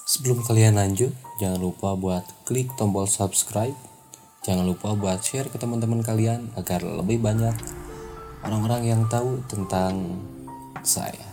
Sebelum 0.00 0.40
kalian 0.42 0.80
lanjut, 0.80 1.12
jangan 1.36 1.60
lupa 1.60 1.92
buat 1.92 2.24
klik 2.48 2.72
tombol 2.80 3.04
subscribe. 3.04 3.76
Jangan 4.42 4.64
lupa 4.64 4.96
buat 4.96 5.20
share 5.22 5.52
ke 5.52 5.60
teman-teman 5.60 6.00
kalian 6.00 6.50
agar 6.56 6.80
lebih 6.80 7.20
banyak 7.20 7.54
orang-orang 8.42 8.82
yang 8.88 9.02
tahu 9.06 9.44
tentang 9.46 10.18
saya. 10.82 11.28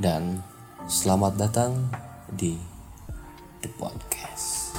Dan 0.00 0.40
selamat 0.88 1.36
datang 1.36 1.92
di 2.32 2.56
The 3.62 3.70
Podcast. 3.76 4.72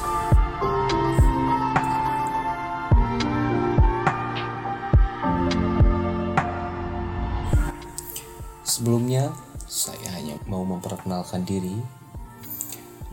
Sebelumnya, 8.67 9.48
saya 9.70 10.09
hanya 10.17 10.33
mau 10.49 10.65
memperkenalkan 10.65 11.45
diri. 11.45 11.78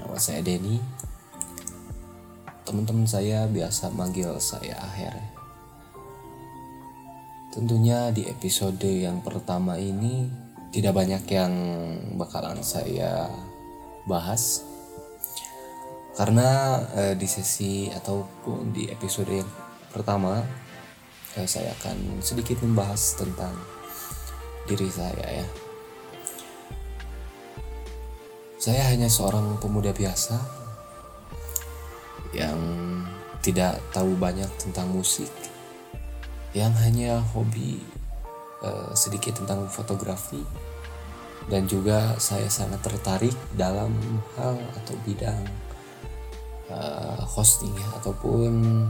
Nama 0.01 0.17
saya 0.17 0.41
Denny. 0.41 0.81
Teman-teman 2.65 3.05
saya 3.05 3.45
biasa 3.45 3.93
manggil 3.93 4.33
saya 4.41 4.81
Aher. 4.81 5.21
Tentunya 7.53 8.09
di 8.09 8.25
episode 8.25 8.89
yang 8.89 9.21
pertama 9.21 9.77
ini 9.77 10.33
tidak 10.73 10.97
banyak 10.97 11.29
yang 11.29 11.53
bakalan 12.17 12.65
saya 12.65 13.29
bahas. 14.09 14.65
Karena 16.17 16.81
eh, 16.97 17.15
di 17.21 17.29
sesi 17.29 17.93
ataupun 17.93 18.73
di 18.73 18.89
episode 18.89 19.29
yang 19.29 19.51
pertama 19.93 20.41
eh, 21.37 21.45
saya 21.45 21.77
akan 21.77 22.25
sedikit 22.25 22.65
membahas 22.65 23.21
tentang 23.21 23.53
diri 24.65 24.89
saya 24.89 25.45
ya. 25.45 25.66
Saya 28.67 28.83
hanya 28.91 29.07
seorang 29.07 29.63
pemuda 29.63 29.95
biasa 29.95 30.43
yang 32.35 32.59
tidak 33.39 33.79
tahu 33.95 34.19
banyak 34.19 34.51
tentang 34.59 34.91
musik, 34.91 35.31
yang 36.51 36.75
hanya 36.83 37.23
hobi 37.31 37.79
uh, 38.67 38.91
sedikit 38.91 39.39
tentang 39.39 39.71
fotografi, 39.71 40.43
dan 41.47 41.71
juga 41.71 42.19
saya 42.19 42.51
sangat 42.51 42.83
tertarik 42.83 43.31
dalam 43.55 43.95
hal 44.35 44.59
atau 44.83 44.99
bidang 45.07 45.47
uh, 46.67 47.23
hosting 47.23 47.71
ya 47.71 47.89
ataupun 48.03 48.83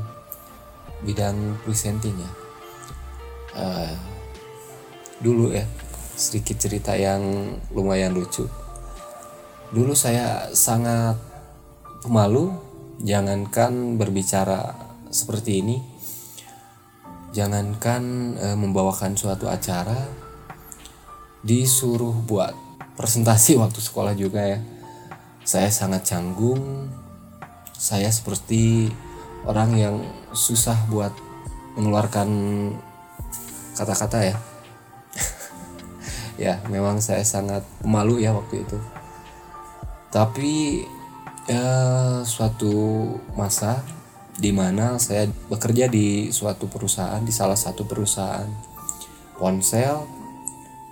bidang 1.05 1.37
presenting 1.69 2.17
ya. 2.17 2.33
Uh, 3.53 3.97
dulu 5.21 5.53
ya 5.53 5.69
sedikit 6.17 6.57
cerita 6.65 6.97
yang 6.97 7.21
lumayan 7.77 8.17
lucu 8.17 8.49
dulu 9.75 9.99
saya 9.99 10.53
sangat 10.55 11.19
pemalu 12.07 12.55
jangankan 13.03 13.99
berbicara 13.99 14.75
seperti 15.11 15.63
ini. 15.65 15.77
Jangankan 17.35 18.03
e, 18.39 18.47
membawakan 18.57 19.19
suatu 19.19 19.51
acara 19.51 20.09
disuruh 21.45 22.15
buat 22.25 22.57
presentasi 22.97 23.57
waktu 23.63 23.81
sekolah 23.83 24.15
juga 24.17 24.57
ya. 24.57 24.61
Saya 25.43 25.71
sangat 25.71 26.07
canggung. 26.09 26.91
Saya 27.77 28.09
seperti 28.09 28.89
orang 29.45 29.77
yang 29.77 29.97
susah 30.33 30.89
buat 30.89 31.13
mengeluarkan 31.77 32.29
kata-kata 33.77 34.33
ya. 34.33 34.37
Ya 36.37 36.61
memang 36.69 37.01
saya 37.01 37.25
sangat 37.25 37.65
malu 37.81 38.21
ya 38.21 38.37
waktu 38.37 38.61
itu 38.61 38.77
tapi 40.17 40.81
ya 41.45 41.69
suatu 42.25 42.73
masa 43.37 43.85
di 44.41 44.49
mana 44.49 44.97
saya 44.97 45.29
bekerja 45.53 45.93
di 45.93 46.33
suatu 46.33 46.73
perusahaan 46.73 47.21
di 47.21 47.29
salah 47.29 47.53
satu 47.57 47.85
perusahaan 47.85 48.49
ponsel 49.37 50.09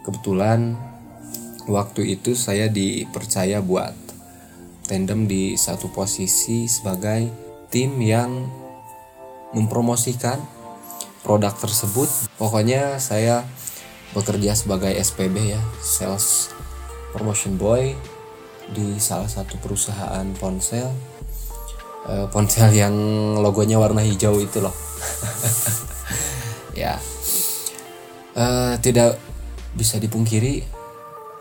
kebetulan 0.05 0.77
waktu 1.65 2.21
itu 2.21 2.37
saya 2.37 2.69
dipercaya 2.69 3.65
buat 3.65 3.97
tandem 4.85 5.25
di 5.25 5.57
satu 5.57 5.89
posisi 5.89 6.69
sebagai 6.69 7.25
tim 7.73 7.97
yang 8.05 8.45
mempromosikan 9.57 10.37
produk 11.25 11.57
tersebut. 11.57 12.29
Pokoknya 12.37 13.01
saya 13.01 13.49
bekerja 14.13 14.53
sebagai 14.53 14.93
SPB 14.93 15.57
ya, 15.57 15.63
sales 15.81 16.53
promotion 17.17 17.57
boy 17.57 17.97
di 18.71 18.97
salah 18.97 19.29
satu 19.29 19.61
perusahaan 19.61 20.25
ponsel. 20.39 20.89
Uh, 22.05 22.29
ponsel 22.29 22.69
yang 22.73 22.95
logonya 23.41 23.81
warna 23.81 24.05
hijau 24.05 24.41
itu 24.41 24.61
loh. 24.61 24.73
ya. 26.79 27.01
Uh, 28.35 28.77
tidak 28.81 29.21
bisa 29.75 30.01
dipungkiri 30.01 30.65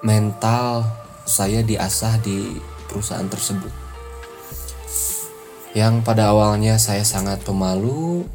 mental 0.04 0.84
saya 1.24 1.64
diasah 1.64 2.20
di 2.20 2.60
perusahaan 2.90 3.28
tersebut. 3.28 3.72
Yang 5.74 6.06
pada 6.06 6.30
awalnya 6.30 6.78
saya 6.78 7.02
sangat 7.02 7.42
pemalu, 7.42 8.28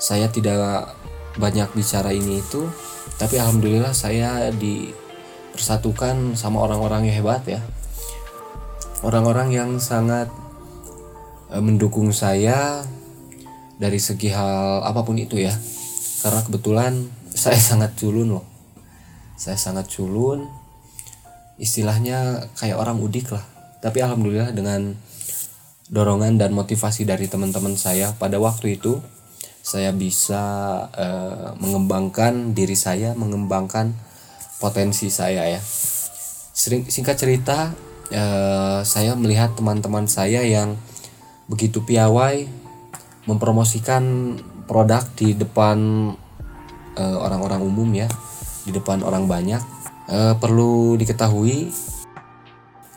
saya 0.00 0.26
tidak 0.32 0.96
banyak 1.36 1.68
bicara 1.76 2.12
ini 2.12 2.40
itu 2.40 2.66
tapi 3.22 3.38
alhamdulillah 3.38 3.94
saya 3.94 4.50
dipersatukan 5.52 6.32
sama 6.32 6.64
orang-orang 6.64 7.12
yang 7.12 7.20
hebat 7.20 7.44
ya. 7.44 7.60
Orang-orang 9.04 9.52
yang 9.52 9.70
sangat 9.76 10.32
e, 11.52 11.60
mendukung 11.60 12.08
saya 12.08 12.80
dari 13.76 14.00
segi 14.00 14.32
hal 14.32 14.80
apa 14.80 15.04
pun 15.04 15.20
itu 15.20 15.36
ya. 15.36 15.52
Karena 16.24 16.40
kebetulan 16.40 16.92
saya 17.44 17.60
sangat 17.60 17.92
culun 18.00 18.40
loh. 18.40 18.46
Saya 19.36 19.60
sangat 19.60 19.92
culun. 19.92 20.48
Istilahnya 21.60 22.48
kayak 22.56 22.80
orang 22.80 22.96
udik 23.04 23.28
lah. 23.36 23.44
Tapi 23.84 24.00
alhamdulillah 24.00 24.56
dengan 24.56 24.96
dorongan 25.92 26.40
dan 26.40 26.56
motivasi 26.56 27.04
dari 27.04 27.28
teman-teman 27.28 27.76
saya 27.76 28.16
pada 28.16 28.40
waktu 28.40 28.80
itu 28.80 29.04
saya 29.60 29.92
bisa 29.92 30.42
uh, 30.96 31.52
mengembangkan 31.60 32.56
diri 32.56 32.74
saya, 32.74 33.12
mengembangkan 33.12 33.92
potensi 34.62 35.10
saya 35.10 35.50
ya. 35.50 35.58
Sering, 36.54 36.86
singkat 36.86 37.18
cerita, 37.18 37.74
uh, 38.14 38.86
saya 38.86 39.18
melihat 39.18 39.58
teman-teman 39.58 40.06
saya 40.06 40.46
yang 40.46 40.78
begitu 41.50 41.82
piawai 41.82 42.46
mempromosikan 43.26 44.38
produk 44.70 45.02
di 45.18 45.34
depan 45.34 45.78
uh, 46.94 47.16
orang-orang 47.18 47.66
umum 47.66 47.90
ya, 47.90 48.06
di 48.62 48.70
depan 48.70 49.02
orang 49.02 49.26
banyak. 49.26 49.62
Uh, 50.06 50.38
perlu 50.38 50.94
diketahui, 50.94 51.74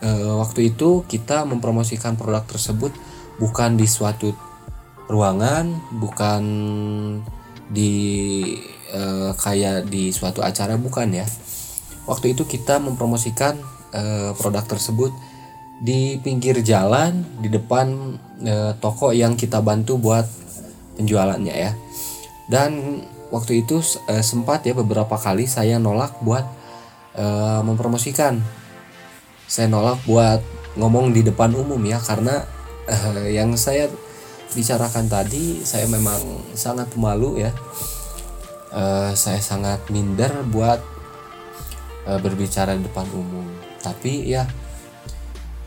uh, 0.06 0.38
waktu 0.46 0.70
itu 0.70 1.02
kita 1.10 1.50
mempromosikan 1.50 2.14
produk 2.14 2.46
tersebut 2.46 2.94
bukan 3.42 3.74
di 3.74 3.90
suatu 3.90 4.32
ruangan 5.06 5.70
bukan 6.02 6.44
di 7.70 7.94
uh, 8.96 9.32
kayak 9.36 9.92
di 9.92 10.16
suatu 10.16 10.40
acara 10.40 10.80
bukan 10.80 11.12
ya? 11.12 11.28
Waktu 12.08 12.38
itu 12.38 12.48
kita 12.48 12.80
mempromosikan 12.80 13.60
uh, 13.92 14.32
produk 14.40 14.64
tersebut 14.64 15.12
di 15.84 16.16
pinggir 16.24 16.64
jalan 16.64 17.28
di 17.44 17.52
depan 17.52 18.16
uh, 18.48 18.72
toko 18.80 19.12
yang 19.12 19.36
kita 19.36 19.60
bantu 19.60 20.00
buat 20.00 20.24
penjualannya 20.96 21.56
ya. 21.56 21.72
Dan 22.48 23.04
waktu 23.34 23.68
itu 23.68 23.84
uh, 24.08 24.24
sempat 24.24 24.64
ya 24.64 24.72
beberapa 24.72 25.20
kali 25.20 25.50
saya 25.50 25.76
nolak 25.76 26.16
buat 26.24 26.46
uh, 27.20 27.60
mempromosikan. 27.68 28.40
Saya 29.46 29.68
nolak 29.68 30.02
buat 30.08 30.42
ngomong 30.80 31.12
di 31.12 31.22
depan 31.24 31.52
umum 31.56 31.80
ya 31.84 32.00
karena 32.00 32.44
uh, 32.88 33.28
yang 33.28 33.56
saya 33.60 33.92
bicarakan 34.56 35.12
tadi 35.12 35.66
saya 35.68 35.90
memang 35.92 36.22
sangat 36.56 36.88
malu 36.96 37.36
ya 37.36 37.52
uh, 38.76 39.12
saya 39.16 39.40
sangat 39.40 39.88
minder 39.90 40.44
buat 40.52 40.84
uh, 42.06 42.20
berbicara 42.20 42.76
di 42.76 42.84
depan 42.84 43.08
umum. 43.16 43.48
Tapi 43.80 44.28
ya 44.28 44.44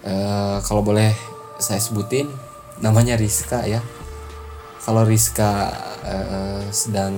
uh, 0.05 0.61
kalau 0.63 0.85
boleh 0.85 1.11
saya 1.59 1.81
sebutin 1.81 2.29
namanya 2.85 3.17
Rizka 3.17 3.65
ya. 3.65 3.81
Kalau 4.85 5.03
Rizka 5.05 5.73
uh, 6.05 6.63
sedang 6.71 7.17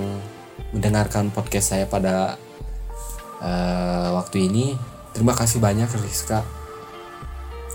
mendengarkan 0.71 1.29
podcast 1.29 1.75
saya 1.75 1.85
pada 1.85 2.39
uh, 3.43 4.07
waktu 4.15 4.47
ini 4.47 4.79
terima 5.11 5.35
kasih 5.35 5.59
banyak 5.59 5.91
Rizka. 6.01 6.41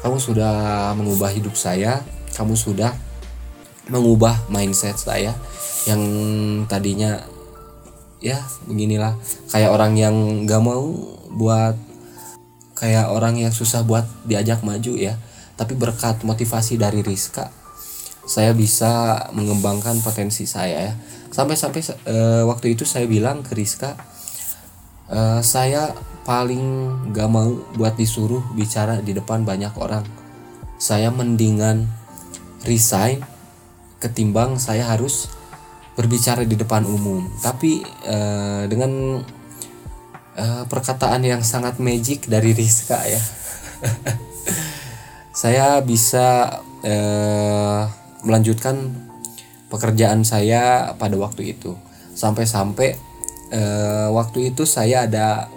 Kamu 0.00 0.16
sudah 0.20 0.92
mengubah 0.96 1.32
hidup 1.32 1.56
saya. 1.56 2.00
Kamu 2.36 2.52
sudah 2.52 2.92
mengubah 3.88 4.50
mindset 4.52 4.98
saya 5.00 5.32
yang 5.88 6.02
tadinya 6.66 7.22
ya 8.26 8.42
beginilah. 8.66 9.14
Kayak 9.54 9.70
orang 9.70 9.94
yang 9.94 10.16
gak 10.50 10.62
mau 10.62 10.90
buat 11.30 11.78
kayak 12.74 13.14
orang 13.14 13.38
yang 13.38 13.54
susah 13.54 13.86
buat 13.86 14.04
diajak 14.26 14.66
maju 14.66 14.98
ya. 14.98 15.14
Tapi 15.54 15.78
berkat 15.78 16.26
motivasi 16.26 16.76
dari 16.76 17.00
Rizka 17.06 17.48
saya 18.26 18.50
bisa 18.50 19.22
mengembangkan 19.30 20.02
potensi 20.02 20.50
saya 20.50 20.90
ya. 20.90 20.94
Sampai-sampai 21.30 21.80
uh, 22.10 22.42
waktu 22.50 22.74
itu 22.74 22.82
saya 22.82 23.06
bilang 23.06 23.46
ke 23.46 23.54
Rizka 23.54 23.94
uh, 25.06 25.38
saya 25.40 25.94
paling 26.26 26.90
gak 27.14 27.30
mau 27.30 27.62
buat 27.78 27.94
disuruh 27.94 28.42
bicara 28.58 28.98
di 28.98 29.14
depan 29.14 29.46
banyak 29.46 29.70
orang. 29.78 30.02
Saya 30.76 31.14
mendingan 31.14 31.86
resign 32.66 33.22
ketimbang 34.02 34.58
saya 34.58 34.90
harus 34.90 35.30
berbicara 35.96 36.44
di 36.44 36.54
depan 36.54 36.84
umum. 36.84 37.26
Tapi 37.40 37.80
uh, 38.06 38.68
dengan 38.68 39.24
uh, 40.36 40.64
perkataan 40.68 41.24
yang 41.24 41.40
sangat 41.40 41.80
magic 41.80 42.28
dari 42.28 42.52
Rizka 42.52 43.00
ya 43.08 43.22
saya 45.36 45.80
bisa 45.84 46.60
uh, 46.80 47.82
melanjutkan 48.24 48.88
pekerjaan 49.68 50.24
saya 50.24 50.94
pada 50.96 51.16
waktu 51.20 51.52
itu. 51.52 51.76
Sampai-sampai 52.16 52.96
uh, 53.52 54.08
waktu 54.16 54.52
itu 54.54 54.64
saya 54.64 55.04
ada 55.04 55.52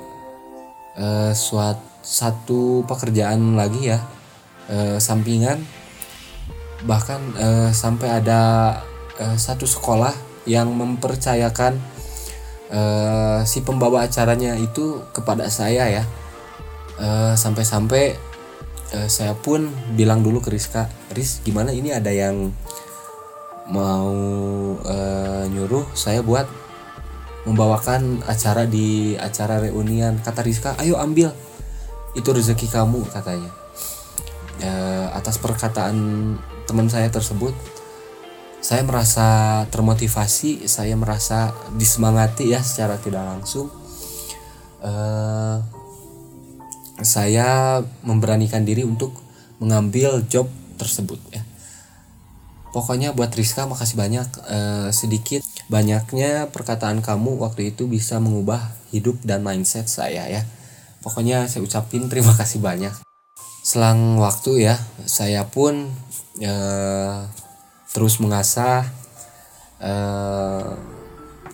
uh, 1.00 1.32
suatu 1.32 1.88
satu 2.00 2.88
pekerjaan 2.88 3.56
lagi 3.56 3.92
ya 3.96 4.00
uh, 4.68 4.98
sampingan. 5.00 5.64
Bahkan 6.84 7.22
uh, 7.40 7.70
sampai 7.72 8.20
ada 8.24 8.42
uh, 9.20 9.38
satu 9.40 9.64
sekolah 9.64 10.29
yang 10.50 10.74
mempercayakan 10.74 11.78
uh, 12.74 13.46
si 13.46 13.62
pembawa 13.62 14.10
acaranya 14.10 14.58
itu 14.58 15.06
kepada 15.14 15.46
saya 15.54 16.02
ya. 16.02 16.04
Uh, 17.00 17.38
sampai-sampai 17.38 18.18
uh, 18.98 19.08
saya 19.08 19.38
pun 19.38 19.70
bilang 19.94 20.26
dulu 20.26 20.44
ke 20.44 20.52
Rizka 20.52 20.92
Riz 21.16 21.40
gimana 21.48 21.72
ini 21.72 21.96
ada 21.96 22.12
yang 22.12 22.52
mau 23.70 24.12
uh, 24.82 25.46
nyuruh 25.48 25.86
saya 25.94 26.26
buat 26.26 26.50
membawakan 27.46 28.26
acara 28.26 28.66
di 28.66 29.16
acara 29.16 29.62
reunian? 29.64 30.18
Kata 30.20 30.42
Rizka 30.42 30.76
ayo 30.82 30.98
ambil 30.98 31.32
itu 32.18 32.30
rezeki 32.34 32.68
kamu 32.74 33.06
katanya. 33.14 33.54
Uh, 34.60 35.08
atas 35.16 35.40
perkataan 35.40 36.36
teman 36.68 36.92
saya 36.92 37.08
tersebut 37.08 37.56
saya 38.60 38.84
merasa 38.84 39.28
termotivasi, 39.72 40.68
saya 40.68 40.96
merasa 41.00 41.56
disemangati 41.80 42.52
ya 42.52 42.60
secara 42.60 43.00
tidak 43.00 43.24
langsung. 43.24 43.72
Uh, 44.80 45.64
saya 47.00 47.80
memberanikan 48.04 48.68
diri 48.68 48.84
untuk 48.84 49.16
mengambil 49.64 50.24
job 50.28 50.52
tersebut 50.76 51.20
ya. 51.32 51.44
Pokoknya 52.70 53.16
buat 53.16 53.34
Rizka 53.34 53.66
makasih 53.66 53.98
banyak 53.98 54.28
uh, 54.46 54.90
sedikit 54.94 55.42
banyaknya 55.72 56.52
perkataan 56.54 57.02
kamu 57.02 57.42
waktu 57.42 57.74
itu 57.74 57.90
bisa 57.90 58.22
mengubah 58.22 58.76
hidup 58.92 59.20
dan 59.26 59.42
mindset 59.42 59.88
saya 59.88 60.28
ya. 60.28 60.44
Pokoknya 61.00 61.48
saya 61.48 61.64
ucapin 61.64 62.12
terima 62.12 62.36
kasih 62.36 62.60
banyak. 62.60 62.92
Selang 63.64 64.20
waktu 64.20 64.68
ya, 64.68 64.76
saya 65.08 65.48
pun 65.48 65.88
uh, 66.44 67.20
terus 67.90 68.22
mengasah 68.22 68.86
uh, 69.82 70.78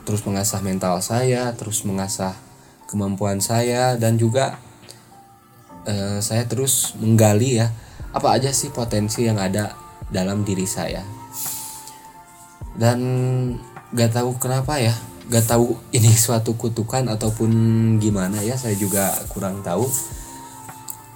terus 0.05 0.21
mengasah 0.27 0.59
mental 0.61 0.99
saya 1.01 1.55
terus 1.55 1.81
mengasah 1.87 2.35
kemampuan 2.85 3.41
saya 3.41 3.97
dan 3.97 4.15
juga 4.19 4.59
uh, 5.85 6.19
saya 6.21 6.45
terus 6.45 6.93
menggali 6.99 7.61
ya 7.61 7.73
apa 8.15 8.31
aja 8.31 8.55
sih 8.55 8.71
potensi 8.71 9.27
yang 9.27 9.35
ada 9.35 9.75
dalam 10.09 10.47
diri 10.47 10.63
saya. 10.63 11.03
Dan 12.75 12.99
gak 13.95 14.15
tahu 14.15 14.39
kenapa 14.39 14.79
ya 14.79 14.95
gak 15.27 15.47
tahu 15.47 15.75
ini 15.97 16.11
suatu 16.15 16.55
kutukan 16.55 17.07
ataupun 17.11 17.51
gimana 17.99 18.39
ya 18.39 18.55
saya 18.55 18.79
juga 18.79 19.11
kurang 19.31 19.59
tahu. 19.65 19.87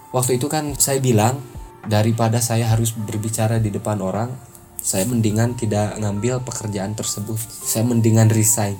Waktu 0.10 0.42
itu 0.42 0.50
kan 0.50 0.74
saya 0.76 0.98
bilang 1.00 1.40
daripada 1.86 2.42
saya 2.42 2.68
harus 2.68 2.92
berbicara 2.92 3.62
di 3.62 3.72
depan 3.72 4.02
orang 4.02 4.34
saya 4.80 5.04
mendingan 5.04 5.60
tidak 5.60 6.00
ngambil 6.00 6.40
pekerjaan 6.44 6.96
tersebut. 6.96 7.38
Saya 7.40 7.84
mendingan 7.84 8.32
resign. 8.32 8.80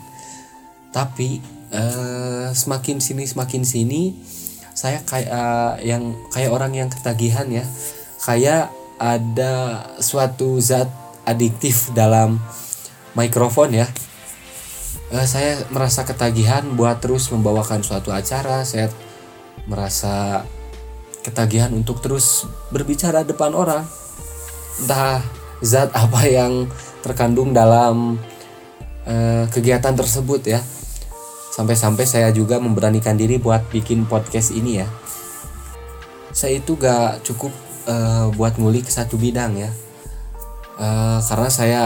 Tapi 0.90 1.44
uh, 1.70 2.50
semakin 2.56 3.04
sini 3.04 3.28
semakin 3.28 3.62
sini 3.68 4.16
saya 4.74 5.04
kayak 5.04 5.30
uh, 5.30 5.76
yang 5.84 6.16
kayak 6.32 6.52
orang 6.56 6.72
yang 6.74 6.90
ketagihan 6.90 7.46
ya. 7.52 7.68
Kayak 8.24 8.72
ada 9.00 9.86
suatu 10.00 10.60
zat 10.60 10.88
adiktif 11.28 11.92
dalam 11.92 12.40
mikrofon 13.14 13.76
ya. 13.76 13.88
Uh, 15.12 15.28
saya 15.28 15.62
merasa 15.70 16.08
ketagihan 16.08 16.64
buat 16.80 17.04
terus 17.04 17.28
membawakan 17.30 17.84
suatu 17.84 18.16
acara. 18.16 18.64
Saya 18.64 18.88
merasa 19.68 20.48
ketagihan 21.22 21.70
untuk 21.76 22.00
terus 22.00 22.48
berbicara 22.72 23.28
depan 23.28 23.52
orang. 23.52 23.84
Entah 24.80 25.39
zat 25.60 25.92
apa 25.92 26.24
yang 26.28 26.68
terkandung 27.04 27.52
dalam 27.52 28.20
uh, 29.08 29.46
kegiatan 29.52 29.96
tersebut 29.96 30.42
ya. 30.48 30.62
Sampai-sampai 31.50 32.08
saya 32.08 32.30
juga 32.32 32.56
memberanikan 32.62 33.20
diri 33.20 33.36
buat 33.36 33.68
bikin 33.68 34.08
podcast 34.08 34.56
ini 34.56 34.80
ya. 34.80 34.88
Saya 36.32 36.64
itu 36.64 36.80
gak 36.80 37.26
cukup 37.28 37.52
uh, 37.90 38.32
buat 38.32 38.56
ngulik 38.56 38.88
satu 38.88 39.20
bidang 39.20 39.60
ya. 39.60 39.72
Uh, 40.80 41.20
karena 41.20 41.50
saya 41.52 41.84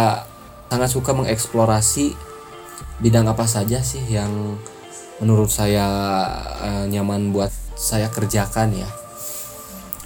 sangat 0.69 0.89
suka 0.93 1.17
mengeksplorasi 1.17 2.13
bidang 3.01 3.25
apa 3.25 3.49
saja 3.49 3.81
sih 3.81 4.05
yang 4.05 4.29
menurut 5.17 5.49
saya 5.49 5.85
uh, 6.61 6.85
nyaman 6.85 7.33
buat 7.33 7.49
saya 7.73 8.13
kerjakan 8.13 8.77
ya. 8.77 8.89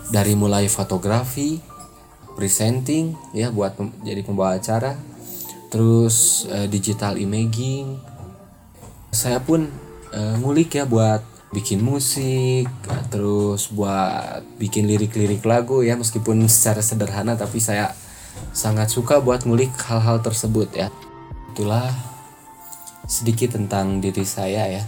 Dari 0.07 0.39
mulai 0.39 0.71
fotografi 0.71 1.59
presenting 2.37 3.17
ya 3.33 3.49
buat 3.49 3.73
pem 3.73 3.89
jadi 4.05 4.21
pembawa 4.21 4.61
acara. 4.61 4.93
Terus 5.73 6.45
uh, 6.47 6.69
digital 6.69 7.17
imaging. 7.17 7.97
Saya 9.09 9.41
pun 9.41 9.65
uh, 10.13 10.37
ngulik 10.37 10.77
ya 10.77 10.85
buat 10.85 11.25
bikin 11.47 11.79
musik 11.81 12.67
terus 13.07 13.71
buat 13.71 14.43
bikin 14.59 14.83
lirik-lirik 14.83 15.41
lagu 15.47 15.79
ya 15.79 15.95
meskipun 15.95 16.43
secara 16.51 16.83
sederhana 16.83 17.39
tapi 17.39 17.63
saya 17.63 17.95
sangat 18.51 18.91
suka 18.91 19.23
buat 19.23 19.47
ngulik 19.47 19.73
hal-hal 19.89 20.21
tersebut 20.21 20.69
ya. 20.77 20.93
Itulah 21.51 21.89
sedikit 23.09 23.57
tentang 23.57 23.97
diri 23.97 24.23
saya 24.23 24.69
ya. 24.69 24.83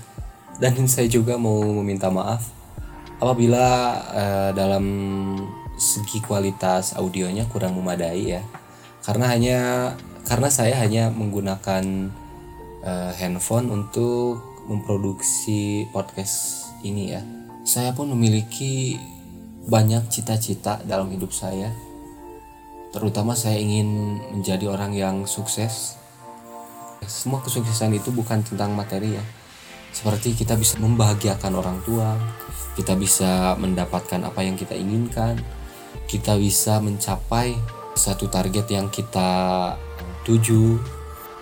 Dan 0.59 0.85
saya 0.91 1.07
juga 1.07 1.39
mau 1.39 1.63
meminta 1.81 2.11
maaf 2.11 2.59
apabila 3.19 3.65
uh, 4.15 4.49
dalam 4.55 4.85
segi 5.79 6.19
kualitas 6.19 6.93
audionya 6.93 7.47
kurang 7.47 7.79
memadai 7.79 8.37
ya. 8.37 8.43
Karena 9.01 9.31
hanya 9.31 9.59
karena 10.27 10.51
saya 10.51 10.75
hanya 10.83 11.09
menggunakan 11.09 11.83
uh, 12.83 13.11
handphone 13.15 13.71
untuk 13.71 14.43
memproduksi 14.67 15.87
podcast 15.89 16.69
ini 16.83 17.15
ya. 17.15 17.23
Saya 17.63 17.95
pun 17.95 18.11
memiliki 18.11 18.99
banyak 19.65 20.11
cita-cita 20.11 20.83
dalam 20.85 21.09
hidup 21.09 21.31
saya. 21.31 21.71
Terutama 22.93 23.33
saya 23.33 23.57
ingin 23.57 24.19
menjadi 24.35 24.69
orang 24.69 24.93
yang 24.93 25.15
sukses. 25.25 25.97
Semua 27.07 27.41
kesuksesan 27.41 27.95
itu 27.95 28.11
bukan 28.11 28.43
tentang 28.43 28.75
materi 28.75 29.17
ya. 29.17 29.23
Seperti 29.89 30.37
kita 30.37 30.53
bisa 30.53 30.77
membahagiakan 30.77 31.53
orang 31.57 31.81
tua 31.81 32.13
kita 32.79 32.95
bisa 32.95 33.59
mendapatkan 33.59 34.23
apa 34.23 34.39
yang 34.39 34.55
kita 34.55 34.71
inginkan 34.71 35.35
kita 36.09 36.35
bisa 36.37 36.81
mencapai 36.81 37.53
satu 37.93 38.31
target 38.31 38.65
yang 38.71 38.87
kita 38.89 39.73
tuju. 40.25 40.79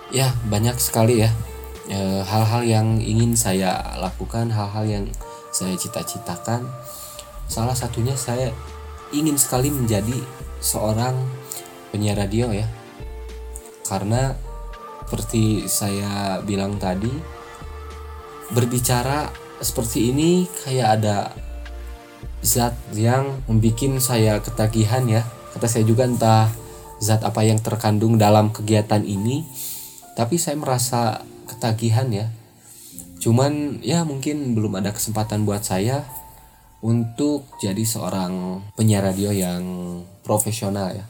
Ya 0.08 0.32
banyak 0.48 0.80
sekali 0.80 1.20
ya 1.24 1.30
e, 1.88 2.24
hal-hal 2.24 2.62
yang 2.64 2.88
ingin 3.00 3.36
saya 3.36 3.80
lakukan 4.00 4.52
hal-hal 4.52 4.84
yang 4.84 5.04
saya 5.52 5.74
cita-citakan. 5.74 6.68
Salah 7.48 7.76
satunya 7.76 8.12
saya 8.16 8.52
ingin 9.12 9.40
sekali 9.40 9.72
menjadi 9.72 10.20
seorang 10.60 11.16
penyiar 11.90 12.20
radio 12.20 12.52
ya. 12.52 12.68
Karena 13.88 14.36
seperti 15.08 15.64
saya 15.64 16.44
bilang 16.44 16.76
tadi 16.76 17.08
berbicara 18.52 19.32
seperti 19.64 20.12
ini 20.12 20.44
kayak 20.44 20.88
ada 21.00 21.32
zat 22.44 22.74
yang 22.94 23.42
membuat 23.50 23.98
saya 24.02 24.38
ketagihan 24.38 25.04
ya 25.06 25.22
kata 25.54 25.66
saya 25.66 25.84
juga 25.84 26.06
entah 26.06 26.50
zat 27.02 27.22
apa 27.26 27.42
yang 27.42 27.58
terkandung 27.58 28.18
dalam 28.18 28.54
kegiatan 28.54 29.02
ini 29.02 29.46
tapi 30.14 30.38
saya 30.38 30.58
merasa 30.58 31.22
ketagihan 31.50 32.06
ya 32.10 32.26
cuman 33.18 33.82
ya 33.82 34.06
mungkin 34.06 34.54
belum 34.54 34.78
ada 34.78 34.94
kesempatan 34.94 35.42
buat 35.42 35.66
saya 35.66 36.06
untuk 36.78 37.50
jadi 37.58 37.82
seorang 37.82 38.62
penyiar 38.78 39.02
radio 39.02 39.34
yang 39.34 39.62
profesional 40.22 40.94
ya. 40.94 41.04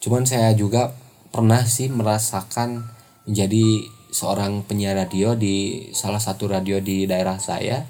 Cuman 0.00 0.24
saya 0.24 0.52
juga 0.56 0.96
pernah 1.28 1.60
sih 1.64 1.92
merasakan 1.92 2.88
menjadi 3.28 3.88
seorang 4.14 4.64
penyiar 4.64 4.96
radio 4.96 5.36
di 5.36 5.88
salah 5.92 6.20
satu 6.20 6.48
radio 6.48 6.80
di 6.80 7.04
daerah 7.04 7.36
saya. 7.36 7.84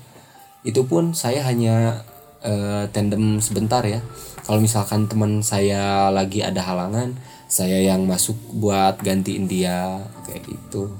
Itu 0.65 0.89
pun 0.89 1.15
saya 1.15 1.45
hanya 1.47 2.03
uh, 2.45 2.85
tandem 2.93 3.41
sebentar 3.41 3.83
ya. 3.83 4.05
Kalau 4.45 4.61
misalkan 4.61 5.09
teman 5.09 5.41
saya 5.41 6.13
lagi 6.13 6.45
ada 6.45 6.61
halangan, 6.61 7.17
saya 7.49 7.81
yang 7.81 8.05
masuk 8.05 8.37
buat 8.61 9.01
gantiin 9.01 9.49
dia 9.49 10.05
kayak 10.29 10.45
gitu. 10.45 10.93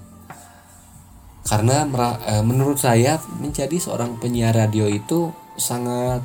Karena 1.45 1.85
uh, 1.85 2.41
menurut 2.41 2.81
saya 2.81 3.21
menjadi 3.37 3.77
seorang 3.77 4.17
penyiar 4.17 4.57
radio 4.57 4.89
itu 4.89 5.31
sangat 5.61 6.25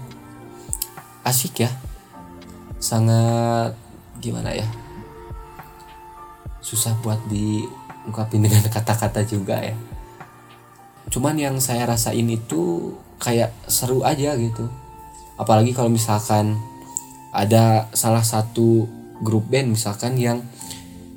asik 1.27 1.67
ya. 1.67 1.71
Sangat 2.79 3.75
gimana 4.23 4.55
ya? 4.55 4.65
Susah 6.63 6.95
buat 7.03 7.19
diungkapin 7.27 8.39
dengan 8.47 8.63
kata-kata 8.71 9.27
juga 9.27 9.59
ya. 9.59 9.75
Cuman 11.11 11.35
yang 11.35 11.59
saya 11.59 11.83
rasain 11.83 12.29
itu 12.31 12.95
kayak 13.19 13.51
seru 13.67 14.07
aja 14.07 14.39
gitu 14.39 14.71
apalagi 15.39 15.71
kalau 15.71 15.87
misalkan 15.87 16.59
ada 17.31 17.87
salah 17.95 18.21
satu 18.21 18.85
grup 19.23 19.47
band 19.47 19.71
misalkan 19.71 20.19
yang 20.19 20.43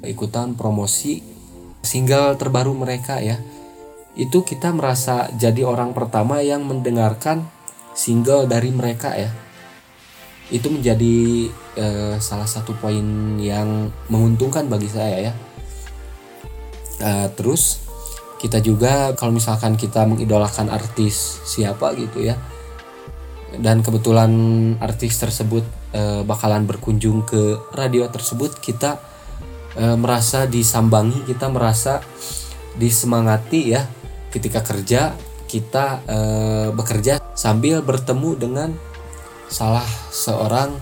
ikutan 0.07 0.55
promosi 0.55 1.23
single 1.83 2.39
terbaru 2.39 2.73
mereka 2.73 3.19
ya. 3.19 3.37
Itu 4.15 4.47
kita 4.47 4.71
merasa 4.71 5.27
jadi 5.35 5.67
orang 5.67 5.97
pertama 5.97 6.39
yang 6.45 6.63
mendengarkan 6.63 7.43
single 7.93 8.47
dari 8.47 8.71
mereka 8.71 9.19
ya. 9.19 9.35
Itu 10.53 10.69
menjadi 10.71 11.49
uh, 11.81 12.15
salah 12.23 12.47
satu 12.47 12.77
poin 12.79 13.03
yang 13.41 13.91
menguntungkan 14.13 14.69
bagi 14.71 14.87
saya 14.87 15.33
ya. 15.33 15.35
Uh, 17.03 17.27
terus 17.35 17.83
kita 18.39 18.59
juga 18.63 19.15
kalau 19.19 19.35
misalkan 19.35 19.79
kita 19.79 20.03
mengidolakan 20.07 20.71
artis 20.71 21.41
siapa 21.47 21.95
gitu 21.95 22.27
ya 22.27 22.35
dan 23.61 23.85
kebetulan 23.85 24.33
artis 24.81 25.21
tersebut 25.21 25.65
e, 25.93 26.25
bakalan 26.25 26.65
berkunjung 26.65 27.27
ke 27.29 27.61
radio 27.77 28.09
tersebut. 28.09 28.57
Kita 28.57 28.97
e, 29.77 29.85
merasa 29.99 30.49
disambangi 30.49 31.27
kita 31.29 31.53
merasa 31.53 32.01
disemangati 32.79 33.61
ya. 33.77 33.83
Ketika 34.33 34.65
kerja 34.65 35.13
kita 35.45 36.01
e, 36.09 36.19
bekerja 36.73 37.21
sambil 37.37 37.85
bertemu 37.85 38.31
dengan 38.41 38.71
salah 39.53 39.85
seorang 40.09 40.73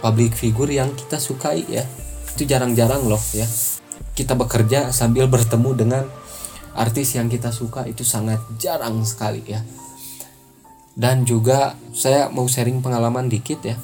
public 0.00 0.32
figure 0.32 0.72
yang 0.72 0.92
kita 0.96 1.20
sukai 1.20 1.68
ya. 1.68 1.84
Itu 2.32 2.48
jarang-jarang 2.48 3.04
loh 3.04 3.20
ya. 3.36 3.44
Kita 4.16 4.32
bekerja 4.32 4.94
sambil 4.94 5.28
bertemu 5.28 5.70
dengan 5.76 6.04
artis 6.74 7.14
yang 7.14 7.30
kita 7.30 7.54
suka 7.54 7.86
itu 7.86 8.02
sangat 8.02 8.42
jarang 8.58 9.06
sekali 9.06 9.46
ya 9.46 9.62
dan 10.94 11.26
juga 11.26 11.74
saya 11.90 12.30
mau 12.30 12.46
sharing 12.46 12.82
pengalaman 12.82 13.26
dikit 13.26 13.60
ya. 13.66 13.76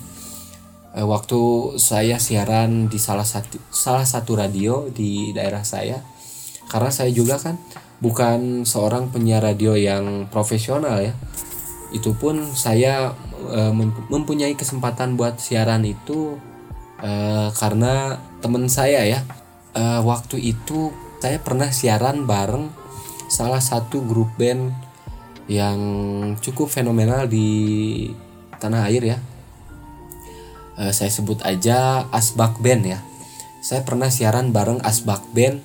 Eh, 0.90 1.06
waktu 1.06 1.74
saya 1.78 2.18
siaran 2.18 2.90
di 2.90 2.98
salah 2.98 3.26
satu 3.26 3.62
salah 3.70 4.02
satu 4.02 4.34
radio 4.34 4.90
di 4.90 5.30
daerah 5.30 5.62
saya 5.62 6.02
karena 6.70 6.90
saya 6.90 7.10
juga 7.10 7.38
kan 7.38 7.58
bukan 7.98 8.62
seorang 8.62 9.10
penyiar 9.10 9.42
radio 9.42 9.74
yang 9.74 10.30
profesional 10.30 11.02
ya. 11.02 11.14
Itu 11.90 12.14
pun 12.14 12.46
saya 12.54 13.10
e, 13.50 13.60
mempunyai 14.06 14.54
kesempatan 14.54 15.18
buat 15.18 15.42
siaran 15.42 15.82
itu 15.82 16.38
e, 17.02 17.10
karena 17.58 18.22
teman 18.38 18.70
saya 18.70 19.02
ya. 19.02 19.20
Waktu 19.80 20.42
itu 20.42 20.90
saya 21.22 21.38
pernah 21.38 21.70
siaran 21.70 22.26
bareng 22.26 22.70
salah 23.30 23.62
satu 23.62 24.02
grup 24.02 24.34
band 24.34 24.74
yang 25.50 25.78
cukup 26.38 26.70
fenomenal 26.70 27.26
di 27.26 28.06
tanah 28.62 28.86
air 28.86 29.02
ya. 29.02 29.18
Uh, 30.78 30.94
saya 30.94 31.10
sebut 31.10 31.42
aja 31.42 32.06
Asbak 32.14 32.62
Band 32.62 32.86
ya. 32.86 33.02
Saya 33.58 33.82
pernah 33.82 34.08
siaran 34.14 34.54
bareng 34.54 34.78
Asbak 34.86 35.26
Band. 35.34 35.58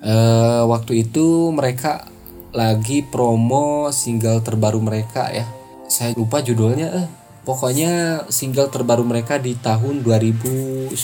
Uh, 0.00 0.64
waktu 0.66 1.06
itu 1.06 1.52
mereka 1.52 2.08
lagi 2.56 3.04
promo 3.04 3.92
single 3.92 4.40
terbaru 4.40 4.80
mereka 4.80 5.28
ya. 5.28 5.44
Saya 5.92 6.16
lupa 6.16 6.40
judulnya 6.40 6.88
eh. 7.04 7.08
Pokoknya 7.44 8.24
single 8.32 8.72
terbaru 8.72 9.04
mereka 9.04 9.36
di 9.36 9.52
tahun 9.60 10.00
2019 10.00 10.96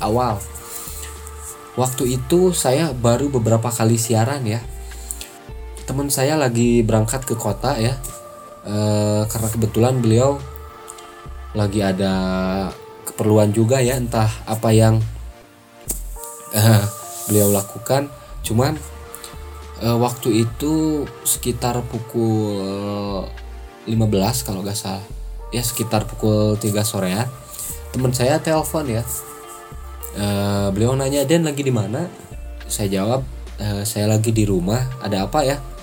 awal. 0.00 0.40
Waktu 1.76 2.16
itu 2.16 2.56
saya 2.56 2.96
baru 2.96 3.28
beberapa 3.28 3.68
kali 3.68 4.00
siaran 4.00 4.48
ya 4.48 4.64
teman 5.86 6.10
saya 6.10 6.34
lagi 6.34 6.82
berangkat 6.82 7.22
ke 7.22 7.38
kota 7.38 7.78
ya. 7.78 7.94
E, 8.66 8.76
karena 9.30 9.48
kebetulan 9.48 9.94
beliau 10.02 10.42
lagi 11.54 11.80
ada 11.80 12.12
keperluan 13.06 13.54
juga 13.54 13.78
ya 13.78 13.94
entah 13.96 14.28
apa 14.50 14.74
yang 14.74 14.98
e, 16.50 16.60
beliau 17.30 17.54
lakukan. 17.54 18.10
Cuman 18.42 18.74
e, 19.78 19.86
waktu 19.86 20.42
itu 20.50 21.06
sekitar 21.22 21.78
pukul 21.86 23.24
15 23.86 23.94
kalau 24.42 24.66
nggak 24.66 24.76
salah. 24.76 25.06
Ya 25.54 25.62
sekitar 25.62 26.10
pukul 26.10 26.58
3 26.58 26.82
sore 26.82 27.14
ya. 27.14 27.30
Teman 27.94 28.10
saya 28.10 28.42
telepon 28.42 28.90
ya. 28.90 29.06
E, 30.18 30.26
beliau 30.74 30.98
nanya 30.98 31.22
Den 31.22 31.46
lagi 31.46 31.62
di 31.62 31.70
mana? 31.70 32.10
Saya 32.66 32.90
jawab 32.90 33.22
e, 33.62 33.86
saya 33.86 34.10
lagi 34.10 34.34
di 34.34 34.42
rumah. 34.42 34.82
Ada 34.98 35.30
apa 35.30 35.46
ya 35.46 35.75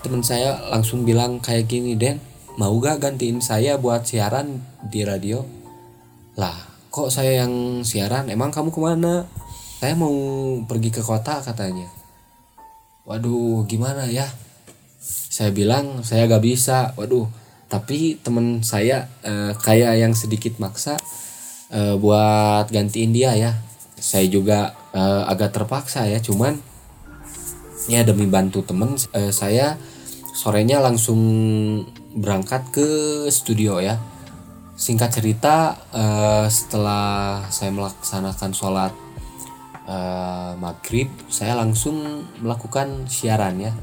teman 0.00 0.24
saya 0.24 0.56
langsung 0.72 1.04
bilang 1.04 1.44
kayak 1.44 1.68
gini 1.68 1.92
Den 1.92 2.20
mau 2.56 2.72
gak 2.80 3.00
gantiin 3.04 3.40
saya 3.40 3.76
buat 3.76 4.04
siaran 4.04 4.60
di 4.84 5.04
radio? 5.04 5.44
Lah 6.36 6.56
kok 6.92 7.12
saya 7.12 7.44
yang 7.44 7.84
siaran? 7.84 8.28
Emang 8.32 8.52
kamu 8.52 8.68
ke 8.68 8.80
mana? 8.80 9.24
Saya 9.80 9.96
mau 9.96 10.12
pergi 10.68 10.92
ke 10.92 11.00
kota 11.00 11.40
katanya. 11.40 11.88
Waduh 13.08 13.64
gimana 13.64 14.08
ya? 14.08 14.28
Saya 15.04 15.52
bilang 15.52 16.04
saya 16.04 16.28
gak 16.28 16.44
bisa. 16.44 16.92
Waduh 16.96 17.28
tapi 17.70 18.18
teman 18.20 18.66
saya 18.66 19.06
eh, 19.24 19.56
kayak 19.56 19.94
yang 20.00 20.12
sedikit 20.12 20.58
maksa 20.60 21.00
eh, 21.72 21.94
buat 21.96 22.68
gantiin 22.68 23.12
dia 23.12 23.36
ya. 23.36 23.52
Saya 23.96 24.28
juga 24.28 24.76
eh, 24.92 25.22
agak 25.28 25.56
terpaksa 25.56 26.04
ya 26.08 26.20
cuman 26.20 26.60
ya 27.88 28.04
demi 28.04 28.28
bantu 28.28 28.60
temen 28.60 28.94
saya 29.32 29.80
sorenya 30.40 30.80
langsung 30.80 31.20
berangkat 32.16 32.72
ke 32.72 32.88
studio 33.28 33.76
ya. 33.76 34.00
Singkat 34.72 35.10
cerita 35.12 35.76
uh, 35.92 36.48
setelah 36.48 37.44
saya 37.52 37.68
melaksanakan 37.76 38.50
sholat 38.56 38.96
uh, 39.84 40.56
maghrib 40.56 41.12
saya 41.28 41.60
langsung 41.60 42.24
melakukan 42.40 43.04
siaran 43.04 43.60
ya. 43.60 43.76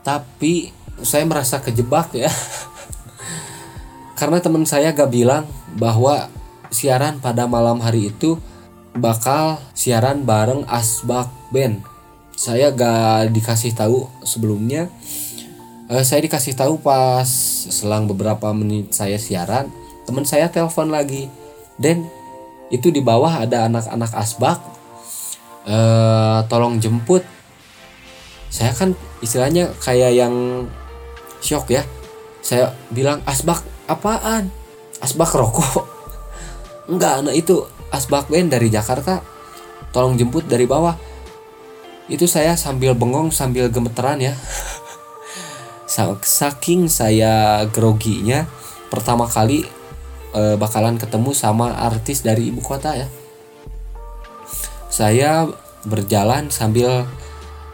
Tapi 0.00 0.72
saya 1.04 1.28
merasa 1.28 1.60
kejebak 1.60 2.16
ya. 2.16 2.32
Karena 4.18 4.40
teman 4.40 4.64
saya 4.64 4.96
gak 4.96 5.12
bilang 5.12 5.44
bahwa 5.76 6.32
siaran 6.72 7.20
pada 7.20 7.44
malam 7.44 7.84
hari 7.84 8.16
itu 8.16 8.40
bakal 8.96 9.60
siaran 9.76 10.24
bareng 10.24 10.64
Asbak 10.72 11.28
Band. 11.52 11.84
Saya 12.32 12.72
gak 12.72 13.28
dikasih 13.36 13.76
tahu 13.76 14.08
sebelumnya 14.24 14.88
uh, 15.90 16.04
saya 16.04 16.22
dikasih 16.26 16.54
tahu 16.58 16.78
pas 16.82 17.26
selang 17.70 18.06
beberapa 18.06 18.50
menit 18.54 18.94
saya 18.94 19.18
siaran 19.18 19.70
teman 20.06 20.22
saya 20.22 20.46
telepon 20.48 20.88
lagi. 20.88 21.26
Dan 21.76 22.06
itu 22.70 22.88
di 22.88 23.02
bawah 23.02 23.42
ada 23.42 23.66
anak-anak 23.66 24.10
asbak. 24.14 24.58
Uh, 25.66 26.46
tolong 26.46 26.78
jemput. 26.78 27.26
Saya 28.48 28.70
kan 28.72 28.94
istilahnya 29.18 29.74
kayak 29.82 30.14
yang 30.14 30.64
shock 31.42 31.68
ya. 31.74 31.82
Saya 32.40 32.72
bilang 32.94 33.20
asbak 33.26 33.66
apaan? 33.90 34.48
Asbak 35.02 35.34
rokok. 35.34 35.84
Enggak 36.90 37.26
anak 37.26 37.34
itu 37.34 37.66
asbak 37.90 38.30
band 38.30 38.54
dari 38.54 38.70
Jakarta. 38.70 39.20
Tolong 39.90 40.14
jemput 40.14 40.46
dari 40.46 40.64
bawah. 40.70 40.94
Itu 42.06 42.30
saya 42.30 42.54
sambil 42.54 42.94
bengong 42.94 43.34
sambil 43.34 43.66
gemeteran 43.66 44.22
ya 44.22 44.30
saking 45.86 46.90
saya 46.90 47.62
groginya 47.70 48.44
pertama 48.90 49.30
kali 49.30 49.66
e, 50.34 50.42
bakalan 50.58 50.98
ketemu 50.98 51.30
sama 51.32 51.72
artis 51.78 52.26
dari 52.26 52.50
ibu 52.50 52.60
kota 52.60 52.98
ya. 52.98 53.08
Saya 54.90 55.46
berjalan 55.86 56.50
sambil 56.50 57.06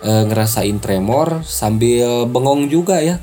e, 0.05 0.11
ngerasain 0.29 0.77
tremor 0.79 1.41
sambil 1.43 2.29
bengong 2.29 2.69
juga 2.69 3.01
ya. 3.01 3.17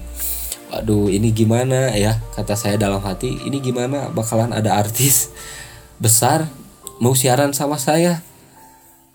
Aduh 0.70 1.10
ini 1.10 1.34
gimana 1.34 1.94
ya 1.94 2.18
kata 2.34 2.58
saya 2.58 2.76
dalam 2.78 3.02
hati. 3.02 3.46
Ini 3.46 3.58
gimana 3.62 4.10
bakalan 4.10 4.54
ada 4.54 4.78
artis 4.78 5.30
besar 6.04 6.50
mau 6.98 7.14
siaran 7.14 7.54
sama 7.54 7.78
saya? 7.78 8.26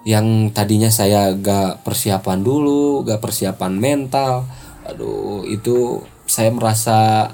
Yang 0.04 0.52
tadinya 0.52 0.92
saya 0.92 1.32
gak 1.32 1.80
persiapan 1.80 2.44
dulu 2.44 3.08
gak 3.08 3.24
persiapan 3.24 3.72
mental 3.72 4.44
aduh 4.84 5.44
itu 5.48 6.04
saya 6.28 6.52
merasa 6.52 7.30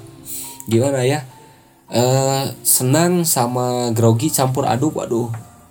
gimana 0.71 1.03
ya? 1.03 1.27
Eh 1.91 2.45
senang 2.63 3.27
sama 3.27 3.91
grogi 3.91 4.31
campur 4.31 4.67
aduk 4.67 4.99
waduh. 4.99 5.31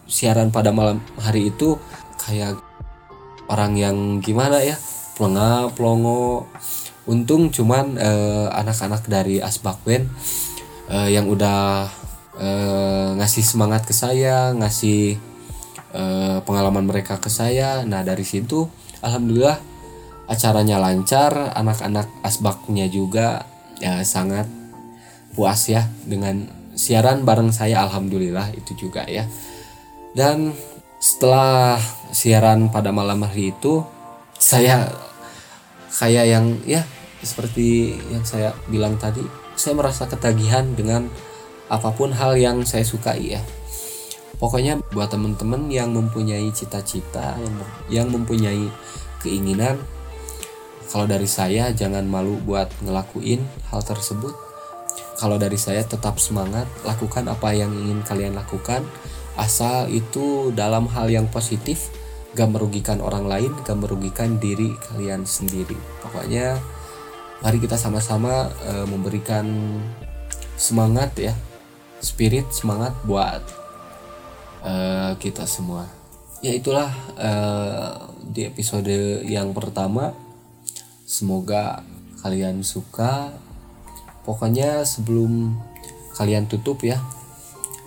Siaran 0.09 0.49
pada 0.49 0.73
malam 0.73 0.99
hari 1.21 1.53
itu 1.53 1.77
kayak 2.19 2.59
orang 3.47 3.77
yang 3.79 3.97
gimana 4.19 4.59
ya? 4.61 4.75
Pelengah 5.15 5.71
pelongo 5.75 6.47
untung 7.09 7.49
cuman 7.49 7.97
eh, 7.97 8.47
anak-anak 8.53 9.07
dari 9.09 9.41
Asbakwen 9.41 10.05
uh, 10.89 11.09
yang 11.09 11.29
udah 11.29 11.87
uh, 12.35 13.09
ngasih 13.15 13.45
semangat 13.45 13.85
ke 13.85 13.93
saya 13.93 14.51
ngasih 14.57 15.21
uh, 15.93 16.41
pengalaman 16.43 16.83
mereka 16.83 17.21
ke 17.21 17.29
saya. 17.29 17.85
Nah 17.85 18.01
dari 18.01 18.25
situ 18.25 18.65
alhamdulillah 19.05 19.61
acaranya 20.29 20.77
lancar 20.77 21.57
anak-anak 21.57 22.05
asbaknya 22.21 22.85
juga 22.85 23.49
ya 23.81 24.05
sangat 24.05 24.45
puas 25.33 25.65
ya 25.65 25.89
dengan 26.05 26.45
siaran 26.77 27.25
bareng 27.25 27.49
saya 27.49 27.81
alhamdulillah 27.89 28.53
itu 28.53 28.77
juga 28.77 29.03
ya. 29.09 29.25
Dan 30.13 30.53
setelah 31.01 31.81
siaran 32.13 32.69
pada 32.69 32.93
malam 32.93 33.25
hari 33.25 33.51
itu 33.51 33.81
saya 34.37 34.87
kayak 35.89 36.25
yang 36.29 36.45
ya 36.63 36.85
seperti 37.19 37.99
yang 38.13 38.23
saya 38.23 38.55
bilang 38.71 38.95
tadi 38.95 39.25
saya 39.59 39.75
merasa 39.75 40.07
ketagihan 40.07 40.63
dengan 40.77 41.11
apa 41.67 41.91
pun 41.91 42.15
hal 42.15 42.39
yang 42.39 42.63
saya 42.63 42.85
sukai 42.85 43.35
ya. 43.35 43.41
Pokoknya 44.39 44.79
buat 44.95 45.11
teman-teman 45.11 45.67
yang 45.67 45.91
mempunyai 45.91 46.47
cita-cita 46.55 47.35
yang 47.91 48.07
mempunyai 48.07 48.71
keinginan 49.19 49.75
kalau 50.89 51.05
dari 51.05 51.29
saya 51.29 51.69
jangan 51.69 52.01
malu 52.09 52.41
buat 52.41 52.69
ngelakuin 52.81 53.45
hal 53.69 53.81
tersebut. 53.85 54.33
Kalau 55.21 55.37
dari 55.37 55.59
saya 55.59 55.85
tetap 55.85 56.17
semangat 56.17 56.65
lakukan 56.81 57.29
apa 57.29 57.53
yang 57.53 57.69
ingin 57.69 58.01
kalian 58.01 58.33
lakukan. 58.33 58.81
Asal 59.37 59.87
itu 59.93 60.49
dalam 60.51 60.89
hal 60.89 61.07
yang 61.13 61.29
positif 61.29 61.93
gak 62.33 62.49
merugikan 62.49 62.99
orang 63.05 63.29
lain 63.29 63.53
gak 63.61 63.77
merugikan 63.77 64.41
diri 64.41 64.73
kalian 64.89 65.29
sendiri. 65.29 65.77
Pokoknya 66.01 66.57
mari 67.45 67.61
kita 67.61 67.77
sama-sama 67.77 68.49
uh, 68.65 68.85
memberikan 68.89 69.45
semangat 70.57 71.13
ya 71.15 71.37
spirit 72.01 72.49
semangat 72.49 72.97
buat 73.05 73.45
uh, 74.65 75.13
kita 75.21 75.45
semua. 75.45 75.85
Ya 76.41 76.55
itulah 76.55 76.89
uh, 77.19 78.09
di 78.25 78.47
episode 78.47 79.21
yang 79.27 79.51
pertama 79.51 80.28
semoga 81.09 81.81
kalian 82.21 82.61
suka. 82.61 83.33
Pokoknya 84.21 84.85
sebelum 84.85 85.57
kalian 86.13 86.45
tutup 86.45 86.85
ya 86.85 87.01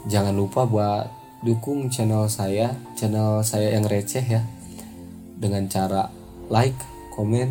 jangan 0.08 0.34
lupa 0.34 0.66
buat 0.66 1.06
dukung 1.44 1.92
channel 1.92 2.26
saya 2.32 2.72
channel 2.96 3.44
saya 3.44 3.76
yang 3.76 3.84
receh 3.84 4.24
ya 4.24 4.42
dengan 5.36 5.68
cara 5.68 6.08
like 6.48 6.74
comment 7.12 7.50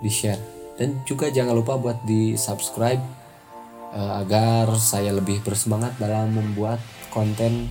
di 0.00 0.10
share 0.10 0.40
dan 0.80 0.96
juga 1.06 1.28
jangan 1.28 1.54
lupa 1.54 1.76
buat 1.76 2.02
di 2.08 2.34
subscribe 2.40 3.04
uh, 3.92 4.24
agar 4.24 4.72
saya 4.80 5.12
lebih 5.12 5.44
bersemangat 5.44 5.92
dalam 6.00 6.34
membuat 6.34 6.80
konten 7.12 7.70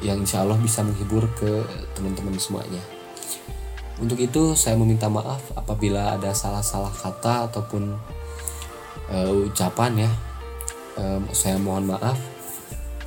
yang 0.00 0.24
insya 0.24 0.40
Allah 0.40 0.58
bisa 0.58 0.82
menghibur 0.82 1.28
ke 1.38 1.62
teman-teman 1.94 2.34
semuanya 2.40 2.95
untuk 4.02 4.20
itu 4.20 4.52
saya 4.52 4.76
meminta 4.76 5.08
maaf 5.08 5.40
apabila 5.56 6.16
ada 6.16 6.36
salah-salah 6.36 6.92
kata 6.92 7.48
ataupun 7.52 7.96
uh, 9.08 9.46
ucapan 9.48 10.08
ya 10.08 10.10
uh, 11.00 11.20
saya 11.32 11.56
mohon 11.56 11.88
maaf 11.88 12.18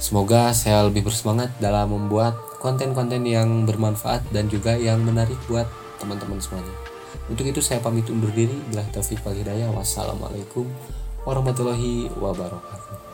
semoga 0.01 0.55
saya 0.55 0.85
lebih 0.87 1.05
bersemangat 1.05 1.53
dalam 1.61 1.93
membuat 1.93 2.37
konten-konten 2.59 3.23
yang 3.23 3.63
bermanfaat 3.69 4.25
dan 4.33 4.49
juga 4.49 4.75
yang 4.75 5.01
menarik 5.05 5.37
buat 5.45 5.69
teman-teman 6.01 6.41
semuanya 6.41 6.89
untuk 7.29 7.45
itu 7.45 7.61
saya 7.61 7.77
pamit 7.77 8.09
undur 8.09 8.33
diri. 8.33 8.57
Bila 8.73 8.81
taufik 8.89 9.21
wal 9.21 9.37
hidayah. 9.37 9.69
Wassalamualaikum 9.73 10.65
warahmatullahi 11.25 12.09
wabarakatuh. 12.17 13.08